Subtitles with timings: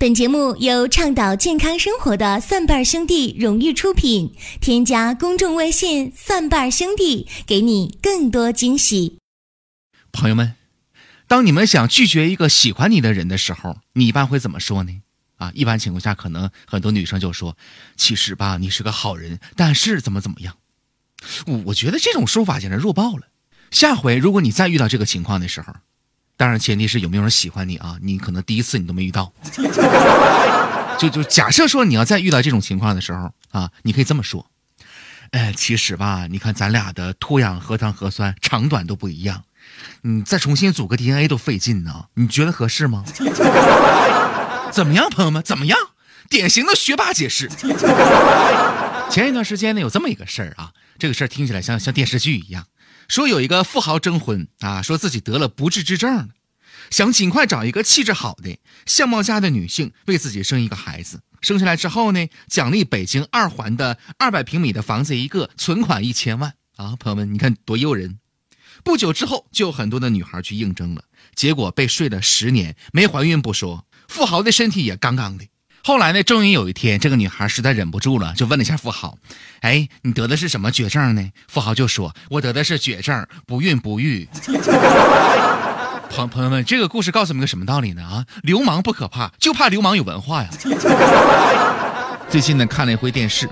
[0.00, 4.32] 本节目由倡导健康生活的蒜瓣兄弟荣誉出品。
[4.58, 9.18] 添加公众微信“蒜瓣兄弟”，给你更多惊喜。
[10.10, 10.54] 朋友们，
[11.28, 15.02] 当你们想拒绝一个喜欢你的人的时候，你一般会怎么说呢？
[15.36, 17.58] 啊，一般情况下，可能很多女生就说
[17.98, 20.56] ：“其实吧，你是个好人，但是怎么怎么样。”
[21.66, 23.26] 我觉得这种说法简直弱爆了。
[23.70, 25.74] 下回如果你再遇到这个情况的时候，
[26.40, 27.98] 当然，前提是有没有人喜欢你啊？
[28.00, 29.30] 你可能第一次你都没遇到，
[30.98, 34.46] 就就假设说你要再遇到这种情况的时候啊，你可以这么说：，
[35.32, 39.44] 哎，其实吧，你看咱俩的脱氧核糖核酸长短都不一样，
[40.00, 43.04] 你再重新组个 DNA 都费劲呢，你觉得合适吗？
[44.72, 45.42] 怎么样，朋友们？
[45.42, 45.78] 怎么样？
[46.30, 47.50] 典型的学霸解释。
[49.10, 52.64] 前一段时间呢，有这么一个事儿啊，这个事儿听起来像像电视剧一样。
[53.10, 56.28] 说有一个富豪征婚啊，说自己得了不治之症，
[56.90, 58.56] 想尽快找一个气质好的、
[58.86, 61.20] 相貌佳的女性为自己生一个孩子。
[61.40, 66.94] 生下来之后呢，奖励北京二环的二百平米的房子一个，存款一千万啊！
[67.00, 68.20] 朋友们，你看多诱人。
[68.84, 71.02] 不久之后，就有很多的女孩去应征了，
[71.34, 75.44] 结果被睡了十年，没怀孕不说，富豪的身体也杠杠的。
[75.82, 76.22] 后来呢？
[76.22, 79.16] 终于有一天，这个女孩实在忍不住了，就问了一下富豪
[79.60, 84.28] ：“哎，你得的是什么绝症呢？”富豪就说：“我得的是绝症，不孕不育。”
[86.10, 88.02] 朋朋友们，这个故事告诉我们个什么道理呢？
[88.02, 90.50] 啊，流氓不可怕，就怕流氓有文化呀。
[92.28, 93.48] 最近呢，看了一回电视，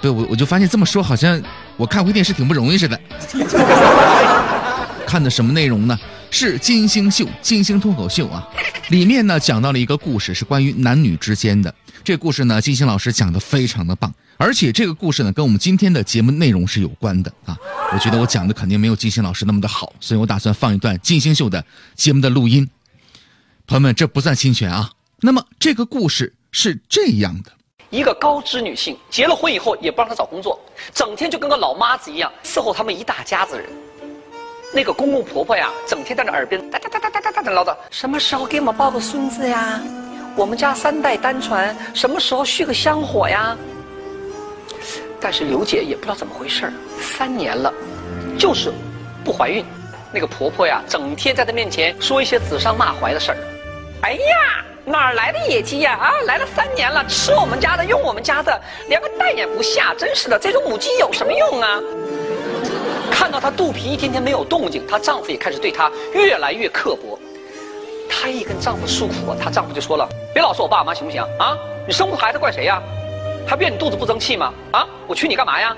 [0.00, 1.42] 对我我就发现这么说，好像
[1.76, 3.00] 我看回电视挺不容易似的。
[5.08, 5.98] 看的什么内容呢？
[6.30, 8.46] 是金星秀，金星脱口秀啊。
[8.90, 11.74] 里面呢讲到了一个故事，是关于男女之间的。
[12.04, 17.56] 这故事呢，金星老师讲的非常的棒，而且这个故事呢，跟我们今天的节目内容是有关的啊。
[17.90, 21.64] 我觉得我讲的肯定没有金星老师那么的好，所以我打算放一段金星秀的
[21.94, 22.68] 节目的录音。
[23.66, 24.90] 朋友们，这不算侵权啊。
[25.22, 27.50] 那么这个故事是这样的：
[27.88, 30.60] 一个高知女性结了婚以后，也不让她找工作，
[30.94, 33.66] 整天就跟个老妈子一样伺候他们一大家子人。
[34.70, 39.80] 那个公公婆婆呀，整天在那耳边哒哒哒哒哒哒哒的唠叨，什么时候给我们抱个孙子呀？
[40.36, 43.56] 我们家三代单传，什么时候续个香火呀？
[45.20, 46.70] 但是刘姐也不知道怎么回事
[47.00, 47.72] 三年了，
[48.38, 48.70] 就是
[49.24, 49.64] 不怀孕。
[50.12, 53.38] 那个婆婆呀，整天在她面前说一些指桑骂槐的事儿。
[54.02, 55.98] 哎呀，哪儿来的野鸡呀？
[55.98, 61.80] 啊，来了三年了，吃我们家的，用我们家的，连个蛋也不下，真是的，这种母鸡有什么用啊？
[63.40, 67.18] 她肚皮一天天没有动静，她丈夫也开始对她越来越刻薄。
[68.10, 71.56] 她一跟丈夫诉苦，她丈夫就说了：“别老说我爸妈行不行啊？
[71.86, 72.82] 你生不孩子怪谁呀？
[73.46, 74.52] 还怨你肚子不争气吗？
[74.72, 75.76] 啊，我娶你干嘛呀？”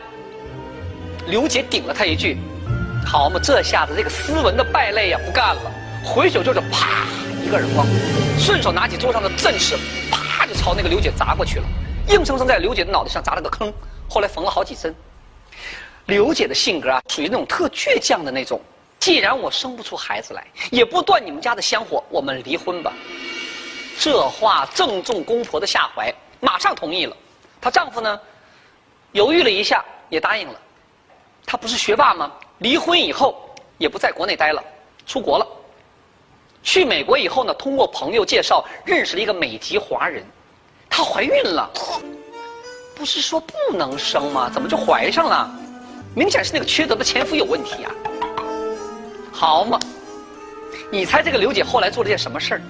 [1.26, 2.38] 刘姐顶了他一句
[3.06, 5.70] ：“好嘛，这下子这个斯文的败类呀不干了，
[6.04, 7.04] 回手就是啪
[7.44, 7.86] 一个耳光，
[8.38, 9.76] 顺手拿起桌上的阵势，
[10.10, 11.64] 啪就朝那个刘姐砸过去了，
[12.08, 13.72] 硬生生在刘姐的脑袋上砸了个坑，
[14.08, 14.94] 后来缝了好几针。”
[16.06, 18.60] 刘姐的性格啊，属于那种特倔强的那种。
[18.98, 22.92] 既然我生不出孩子来，也不断你们家的香火，我们离婚吧。
[23.98, 27.16] 这话正中公婆的下怀，马上同意了。
[27.60, 28.20] 她丈夫呢，
[29.12, 30.54] 犹豫了一下，也答应了。
[31.46, 32.30] 他不是学霸吗？
[32.58, 34.62] 离婚以后也不在国内待了，
[35.06, 35.46] 出国了。
[36.62, 40.24] 去美国以后呢，通过朋友介绍认识了一个美籍华人，
[40.90, 41.70] 她怀孕了。
[42.94, 44.50] 不是说不能生吗？
[44.52, 45.50] 怎么就怀上了？
[46.14, 47.90] 明显是那个缺德的前夫有问题啊！
[49.32, 49.78] 好嘛，
[50.90, 52.60] 你猜这个刘姐后来做了件什么事儿？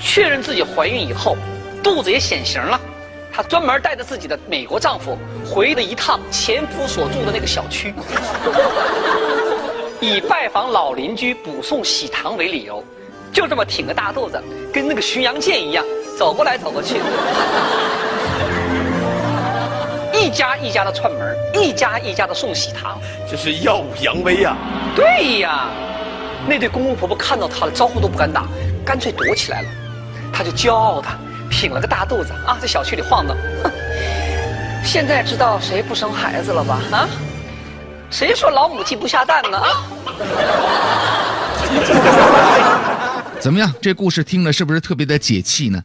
[0.00, 1.36] 确认自己怀孕以后，
[1.82, 2.80] 肚子也显形了，
[3.30, 7.92] 她专门带着自己的美国丈夫回了一趟前夫所住的那个小区，
[10.00, 12.82] 以拜访老邻居、补送喜糖为理由，
[13.32, 15.84] 就这么挺个大肚子，跟那个巡洋舰一样
[16.18, 16.96] 走过来走过去。
[20.22, 22.96] 一家一家的串门，一家一家的送喜糖，
[23.28, 24.56] 这是耀武扬威呀！
[24.94, 25.66] 对呀，
[26.46, 28.46] 那对公公婆婆看到他了，招呼都不敢打，
[28.86, 29.68] 干脆躲起来了。
[30.32, 31.08] 他就骄傲的
[31.50, 33.36] 挺了个大肚子啊，在小区里晃荡。
[34.84, 36.78] 现在知道谁不生孩子了吧？
[36.92, 37.08] 啊，
[38.08, 39.58] 谁说老母鸡不下蛋呢？
[39.58, 39.82] 啊！
[43.40, 43.68] 怎么样？
[43.82, 45.82] 这故事听了是不是特别的解气呢？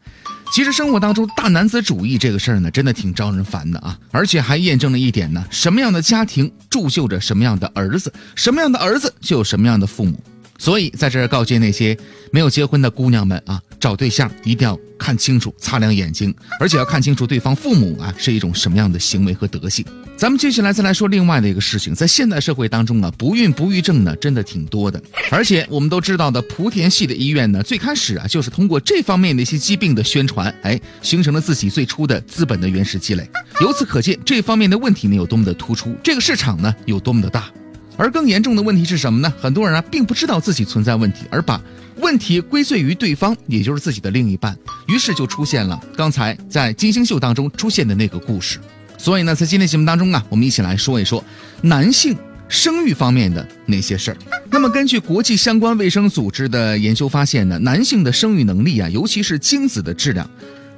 [0.51, 3.97] 其实生活当中大男子主义这个事儿呢，真的挺招人烦的啊！
[4.11, 10.19] 而且还验证了一点呢：什么样的家庭铸就着什么样的儿子，什么样的儿子就有什么样的父母。
[10.57, 11.98] 所以在这儿告诫那些
[12.31, 19.86] 没有结婚的姑娘们啊，找对象一定要看清楚，擦亮眼睛，而且要看清楚对方父母啊是一种什么样的行为和德性。
[20.18, 25.00] 咱们接下来再来说另外的一个事情，在现代社会当中啊，不孕不育症呢真的挺多的，
[25.30, 33.30] 而且我们都知道的莆田系的医院呢，最开始啊就是通过这方面的一些疾病的宣传，哎，形成了自己最初的资本的原始积累。
[33.62, 37.51] 由此可见，这方面的问题呢有多么的突出，这个市场呢有多么的大。
[37.97, 39.33] 而更严重的问题是什么呢？
[39.41, 41.59] 很多人啊，并不知道自己存在问题，而把
[41.97, 44.55] 问题归罪于对方，也就是自己的另一半，
[44.88, 48.59] 于是就出现了刚才在金星秀当中出现的那个故事。
[48.97, 51.23] 所以呢，在今天节目当中啊，我们一起来说一说
[51.61, 52.15] 男性
[52.47, 54.17] 生育方面的那些事儿。
[54.49, 60.29] 那么，根据国际相关卫生组织的研究发现呢，男性的生育能力啊，尤其是精子的质量，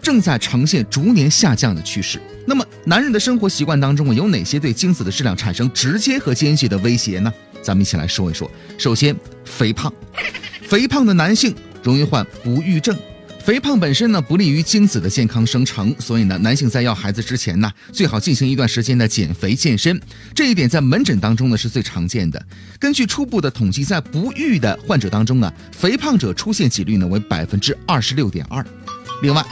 [0.02, 2.20] 正在呈现逐年下降的趋势。
[2.46, 7.32] 那么，男人的生活习惯当中啊，有哪些对精子的质量产生直接和间接的威胁呢？
[7.62, 8.50] 咱们一起来说一说。
[8.78, 9.16] 首先，
[9.46, 9.94] 肥胖，
[10.68, 11.54] 肥胖的男性
[11.84, 12.98] 容易患不育症。
[13.44, 20.00] 肥胖本身呢，不利于精子的健康生成，所以呢，男性在要孩子之前呢，最好进行一段时间的减肥健身。
[20.36, 22.46] 这一点在门诊当中呢是最常见的。
[22.78, 28.64] 根据初步的统计，在不育的患者当中啊，肥胖者出现几率呢为百分之二十六点二。
[29.24, 29.44] 另外，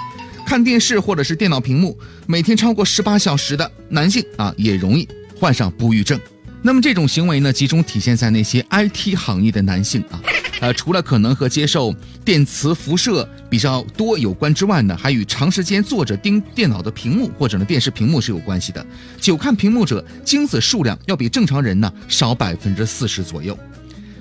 [0.48, 5.06] 看电视或者是电脑屏幕，每天超过十八小时的男性啊，也容易
[5.38, 6.18] 患上不育症。
[6.62, 10.24] 那么这种行为呢，集中体现在那些 IT 行业的男性啊，
[10.62, 18.86] 呃，除了可能和接受电磁辐射比较多有关之外呢，还与长时间坐着盯电脑的屏幕或者呢电视屏幕是有关系的。
[19.20, 23.58] 久看屏幕者，精子数量要比正常人呢少百分之四十左右。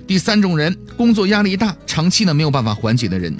[0.08, 3.32] 第三种人，工作压力大，长期呢没有办法缓解的人。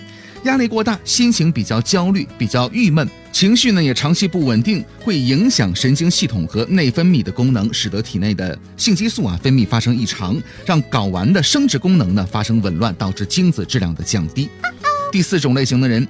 [0.47, 14.49] 压力过大，心情比较焦虑，比较郁闷，情绪呢也长期不稳定，会影响神经系统和内分泌的功能，使得体内的性激素啊分泌发生异常，让睾丸的生殖功能呢发生紊乱，导致精子质量的降低。
[15.11, 16.07] 第四种类型的人，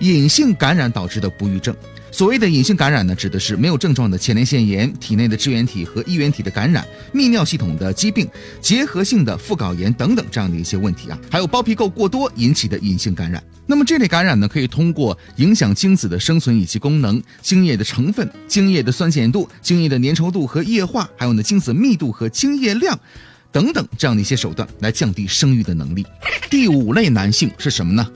[0.00, 1.74] 隐性感染导致的不育症。
[2.10, 8.28] 所谓的隐性感染呢，指的是没有症状的前列腺炎、体内的支原体和衣原体的感染、泌尿系统的疾病、
[8.60, 13.42] 结核性的副睾炎等等这样的一些问题啊，还有包皮垢过多引起的隐性感染。
[13.66, 22.96] 那么这类感染呢，可以通过影响精子的生存以及功能、精液的成分、精液的酸碱度、精液的粘稠度和液化，还有呢精子密度和精液量
[23.50, 26.06] 等等这样的一些手段来降低生育的能力。
[26.48, 28.08] 第五类男性是什么呢？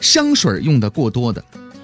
[0.00, 1.42] 香水用的过多的。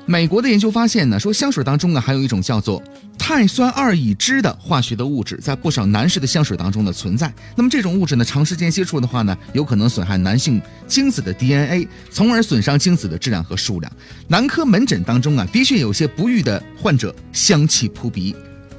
[0.08, 2.80] 美国的研究发现呢，说香水当中呢还有一种叫做
[3.18, 7.34] 碳酸二乙酯的化学的物质，在不少男士的香水当中的存在。
[7.56, 13.92] 那么这种物质呢，长时间接触的话呢，有可能损害男性精子的 DNA，从而损伤精子的质量和数量。
[14.28, 18.32] 男科门诊当中啊，的确有些不育的患者香气扑鼻。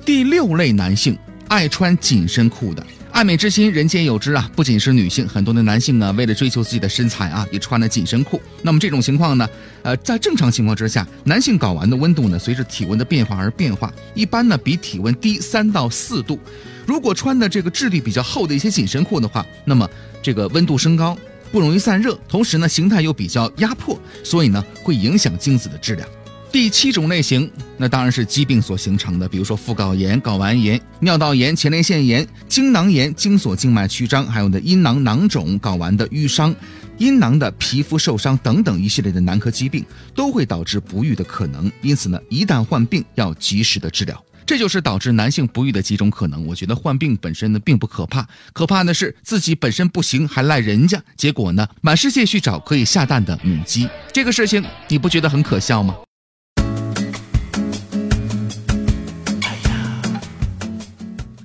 [0.06, 1.18] 第六类男性
[1.50, 2.88] 爱穿紧身裤的。
[3.18, 4.48] 爱美之心，人皆有之啊！
[4.56, 8.40] 不仅是女性，很多的男性呢，为了追求自己的身材啊，也穿了紧身裤。
[8.62, 9.50] 那么这种情况呢，
[9.81, 16.40] 呃，在正常情况之下，男性睾丸的温度呢，随着体温的变化而变化，一般呢比体温低三到四度。
[16.86, 19.90] 如果穿的这个质地比较厚的一些紧身裤的话，那么
[20.22, 21.18] 这个温度升高，
[21.52, 26.08] 不容易散热，同时呢形态又比较压迫，所以呢会影响精子的质量。
[26.49, 36.55] 第七种类型，那当然是疾病所形成的，比如说副睾炎、睾丸炎、尿道炎、前列腺炎、精囊炎、精索静脉曲张，还有呢阴囊囊肿、睾丸的淤伤、
[36.97, 39.85] 阴囊的皮肤受伤等等一系列的男科疾病，
[40.15, 41.71] 都会导致不育的可能。
[41.81, 44.23] 因此呢，一旦患病，要及时的治疗。
[44.45, 46.44] 这就是导致男性不育的几种可能。
[46.47, 53.88] 我觉得患病本身呢并不可怕，可怕的是自己本身不行还赖人家，结果呢满世界去找可以下蛋的母鸡。
[54.13, 55.94] 这个事情你不觉得很可笑吗？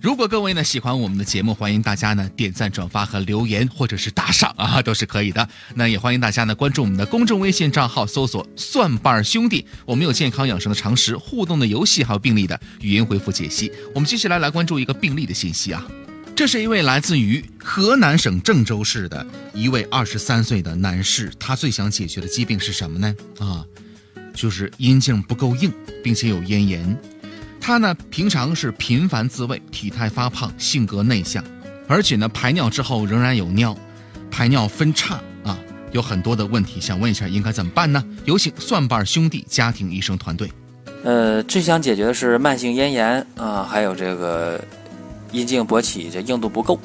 [0.03, 5.49] 如果各位呢喜欢我们的节目，欢迎大家呢点赞、转发和留言，或者是打赏啊，都是可以的。
[5.77, 13.71] 那也欢迎大家呢关注我们的公众微信账号，搜索“蒜瓣兄弟”，我们有健康养生的常识、互动的游戏，还有病例的语音回复解析。
[13.95, 15.87] 我们接下来来关注一个病例的信息啊，
[16.35, 23.15] 这是一位来自于河南省郑州市的一位二十三岁的男士，他最想解决的疾病是什么呢？
[23.39, 23.65] 啊，
[24.35, 27.01] 就是阴茎不够硬，并且有咽炎。
[27.65, 31.43] 他呢，平常是频繁自慰，体态发胖，性格内向，
[31.87, 33.75] 而且呢，排尿之后仍然有尿，
[34.33, 35.15] 排尿分叉
[35.45, 35.57] 啊，
[35.93, 38.05] 有很多的问题，想问一下应该怎么办呢？
[38.25, 40.51] 有请蒜瓣兄弟家庭医生团队。
[41.05, 44.61] 呃，最想解决的是慢性咽炎啊，还有这个
[45.31, 46.81] 阴茎勃起这硬度不够。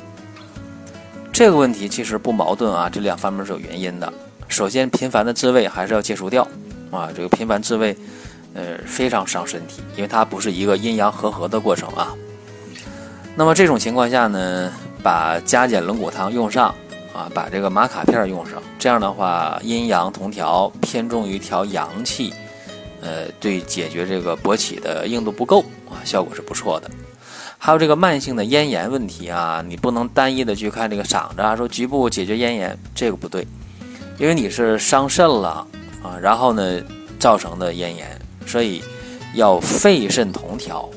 [1.34, 4.14] 这个问题其实不矛盾啊，这两方面是有原因的。
[4.48, 6.48] 首先，频繁的自慰还是要戒除掉
[6.92, 7.98] 啊，这个频繁自慰。
[8.58, 12.14] 呃，非常伤身体，因为它不是一个阴阳和合的过程啊。
[13.36, 14.74] 那么这种情况下呢，
[15.04, 16.74] 把加减龙骨汤用上
[17.14, 22.34] 啊，把这个玛卡片用上，这样的话阴阳同调，偏重于调阳气，
[23.02, 26.90] 呃，对解决这个勃起的硬度不够啊，效果是不错的。
[27.60, 33.48] 还有这个慢性的咽炎问题啊，你不能单一的去看这个嗓子啊，说局部解决咽炎，这个不对，
[34.18, 35.68] 因为你是伤肾了
[36.02, 36.82] 啊，然后呢
[37.20, 38.17] 造成的咽炎，
[38.48, 38.82] 所以
[39.36, 40.90] 要肺肾同调，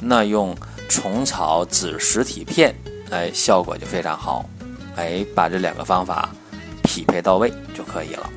[0.00, 0.56] 那用
[0.88, 2.74] 虫草紫实体片，
[3.10, 4.48] 哎，效果就非常好，
[4.96, 6.28] 哎，把这两个方法
[6.82, 8.30] 匹配到位就可以了。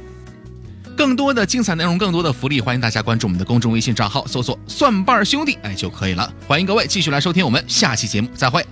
[0.97, 6.29] 更多的精彩内容，更多的福利，欢迎大家关注我们的公众微信账号，搜索“蒜瓣兄弟”哎就可以了。
[6.45, 8.65] 欢迎各位继续来收听我们下期节目，再会。